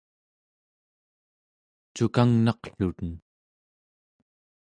cukangnaqluni 1.95 3.11